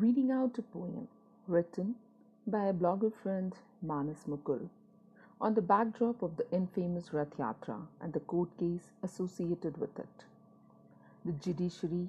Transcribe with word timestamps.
reading 0.00 0.28
out 0.32 0.58
a 0.58 0.62
poem 0.62 1.06
written 1.46 1.94
by 2.48 2.66
a 2.66 2.72
blogger 2.72 3.12
friend 3.22 3.54
Manas 3.80 4.24
Mukul 4.28 4.68
on 5.40 5.54
the 5.54 5.62
backdrop 5.62 6.20
of 6.20 6.36
the 6.36 6.50
infamous 6.50 7.12
Rath 7.12 7.36
Yatra 7.38 7.76
and 8.00 8.12
the 8.12 8.18
court 8.18 8.48
case 8.58 8.90
associated 9.04 9.76
with 9.76 9.96
it. 10.00 10.24
The 11.24 11.30
judiciary 11.30 12.08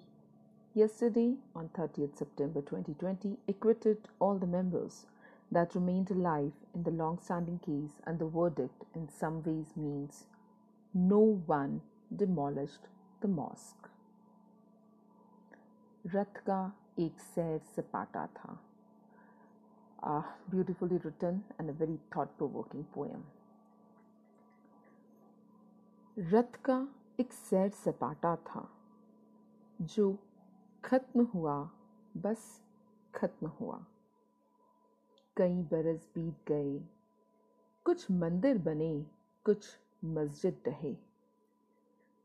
yesterday 0.74 1.36
on 1.56 1.70
30th 1.78 2.18
September 2.18 2.62
2020 2.62 3.38
acquitted 3.48 4.00
all 4.20 4.40
the 4.40 4.48
members 4.48 5.06
that 5.52 5.76
remained 5.76 6.10
alive 6.10 6.54
in 6.74 6.82
the 6.82 6.90
long 6.90 7.20
standing 7.22 7.60
case 7.60 8.02
and 8.08 8.18
the 8.18 8.26
verdict 8.26 8.84
in 8.96 9.08
some 9.10 9.44
ways 9.44 9.68
means 9.76 10.24
no 10.92 11.40
one 11.46 11.82
demolished 12.16 12.88
the 13.22 13.28
mosque. 13.28 13.90
Rathga. 16.08 16.72
एक 16.98 17.20
सैर 17.20 17.58
सपाटा 17.76 18.26
था। 18.36 18.60
Beautifully 20.50 20.98
written 20.98 21.42
and 21.60 21.70
a 21.70 21.74
very 21.74 21.98
thought 22.16 22.36
provoking 22.38 22.84
poem 22.96 23.24
रथ 26.18 26.56
का 26.66 26.78
एक 27.20 27.34
सैर 27.34 27.70
सपाटा 27.70 28.36
था, 28.36 28.68
जो 29.82 30.18
खत्म 30.84 31.24
हुआ, 31.26 31.58
बस 32.18 32.62
खत्म 33.14 33.48
हुआ। 33.60 33.84
कई 35.38 35.62
बरस 35.72 36.08
बीत 36.16 36.38
गए, 36.48 36.80
कुछ 37.86 38.10
मंदिर 38.12 38.58
बने, 38.58 39.06
कुछ 39.46 39.68
मस्जिद 40.06 40.62
रहे 40.68 40.96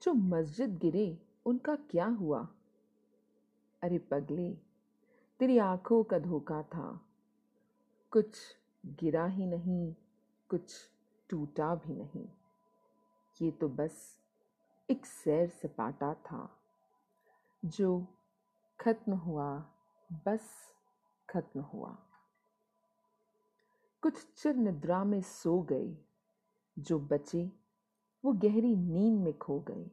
जो 0.02 0.12
मस्जिद 0.14 0.78
गिरे, 0.78 1.18
उनका 1.46 1.74
क्या 1.90 2.06
हुआ? 2.06 2.46
अरे 3.82 3.98
पगले, 3.98 4.50
तेरी 5.38 5.58
आँखों 5.58 6.04
का 6.04 6.18
धोखा 6.18 6.62
था। 6.62 7.00
कुछ 8.10 8.36
गिरा 8.86 9.26
ही 9.26 9.46
नहीं, 9.46 9.94
कुछ 10.48 10.74
टूटा 11.28 11.74
भी 11.74 11.94
नहीं। 11.94 12.28
ये 13.42 13.50
तो 13.50 13.68
बस 13.68 14.20
एक 14.90 15.06
सैर 15.06 15.48
सपाटा 15.48 16.14
था, 16.14 16.58
जो 17.64 18.06
खत्म 18.80 19.12
हुआ, 19.12 19.58
बस 20.12 20.74
खत्म 21.30 21.60
हुआ। 21.60 21.98
कुछ 24.02 24.26
चिर 24.36 24.54
निद्रा 24.54 25.04
में 25.04 25.22
सो 25.22 25.62
गए 25.62 25.96
जो 26.78 26.98
बचे, 26.98 27.52
वो 28.24 28.32
गहरी 28.32 28.76
नींद 28.76 29.20
में 29.20 29.38
खो 29.38 29.60
गए 29.60 29.90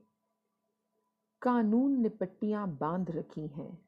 कानून 1.42 2.02
ने 2.02 2.10
पट्टियाँ 2.10 2.68
बाँध 2.68 3.12
रखी 3.12 3.48
हैं। 3.48 3.88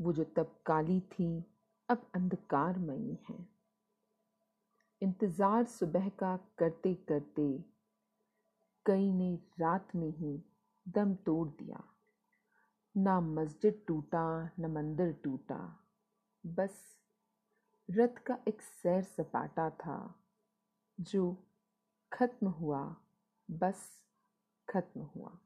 वो 0.00 0.12
जो 0.12 0.24
तब 0.24 0.62
काली 0.66 1.00
थी, 1.00 1.44
अब 1.88 2.10
अंधकारमयी 2.14 3.18
हैं। 3.28 3.48
इंतज़ार 5.02 5.64
सुबह 5.64 6.08
का 6.08 6.36
करते 6.58 6.94
करते 6.94 7.64
कई 8.86 9.12
ने 9.12 9.38
रात 9.60 9.88
में 9.96 10.10
ही 10.10 10.44
दम 10.88 11.14
तोड़ 11.14 11.48
दिया। 11.48 11.84
ना 12.96 13.20
मस्जिद 13.20 13.84
टूटा, 13.86 14.50
न 14.60 14.66
मंदिर 14.66 15.12
टूटा। 15.24 15.86
बस 16.46 17.00
रथ 17.90 18.22
का 18.26 18.38
एक 18.48 18.62
सैर 18.62 19.02
सपाटा 19.02 19.70
था, 19.70 20.24
जो 21.00 21.36
खत्म 22.12 22.46
हुआ, 22.46 22.96
बस 23.50 24.06
खत्म 24.68 25.00
हुआ। 25.00 25.38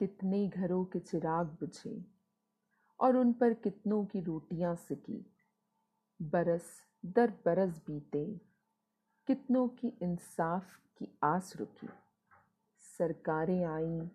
कितने 0.00 0.48
घरों 0.48 0.84
के 0.84 1.00
चिराग 1.00 1.46
बुझे 1.46 2.04
और 3.00 3.16
उन 3.16 3.32
पर 3.32 3.54
कितनों 3.54 4.04
की 4.04 4.20
रोटियाँ 4.20 4.76
सिकी। 4.76 5.34
बरस 6.22 6.80
दर 7.04 7.30
बरस 7.30 7.78
बीते, 7.86 8.40
कितनों 9.26 9.68
की 9.68 9.88
इंसाफ 9.88 10.76
की 10.98 11.18
आस 11.24 11.56
रुकी। 11.56 11.88
सरकारें 12.98 13.64
आईं, 13.64 14.08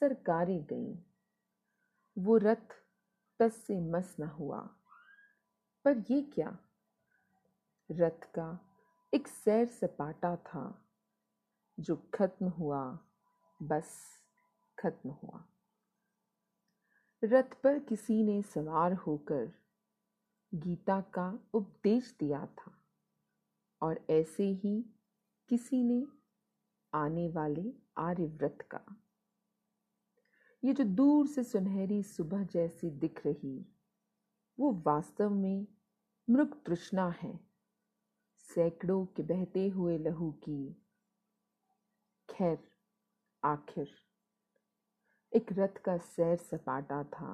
सरकारें 0.00 0.64
गईं। 0.64 0.96
वो 2.18 2.36
रथ 2.36 2.72
टस 3.38 3.56
से 3.66 3.80
मस 3.80 4.16
न 4.20 4.22
हुआ। 4.22 4.60
पर 5.84 5.98
ये 5.98 6.22
क्या? 6.22 6.58
रथ 7.90 8.32
का 8.34 8.60
एक 9.14 9.28
सैर 9.28 9.66
सपाटा 9.66 10.36
था, 10.36 10.84
जो 11.80 11.96
खत्म 12.14 12.48
हुआ 12.48 12.98
बस 13.62 14.16
खत्म 14.78 15.10
हुआ। 15.10 15.44
रथ 17.24 17.62
पर 17.62 17.78
किसी 17.78 18.22
ने 18.22 18.42
सवार 18.42 18.92
होकर 18.92 19.52
गीता 20.54 21.00
का 21.00 21.48
उपदेश 21.54 22.16
दिया 22.20 22.46
था 22.46 22.84
और 23.82 24.06
ऐसे 24.10 24.44
ही 24.44 24.84
किसी 25.48 25.82
ने 25.82 26.06
आने 26.94 27.28
वाले 27.28 27.72
आर्यव्रत 27.96 28.58
का। 28.70 28.84
ये 30.64 30.72
जो 30.72 30.84
दूर 30.84 31.26
से 31.26 31.44
सुनहरी 31.44 32.02
सुबह 32.02 32.44
जैसी 32.44 32.90
दिख 32.90 33.26
रही, 33.26 33.66
वो 34.60 34.82
वास्तव 34.86 35.30
में 35.30 35.66
मृग 36.30 36.64
तृष्णा 36.64 37.08
है। 37.10 37.40
सैकड़ों 38.38 39.06
के 39.06 39.22
बहते 39.22 39.68
हुए 39.68 39.98
लहू 39.98 40.32
की 40.32 40.82
खैर 42.30 42.58
आखिर 43.44 43.94
एक 45.36 45.46
रथ 45.52 45.78
का 45.84 45.96
सैर 45.98 46.36
सपाटा 46.36 47.02
था 47.04 47.30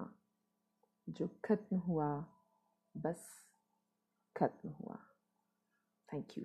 जो 1.09 1.29
खत्म 1.45 1.77
हुआ 1.77 2.09
बस 2.97 3.29
खत्म 4.37 4.69
हुआ। 4.69 4.97
Thank 6.13 6.39
you 6.39 6.45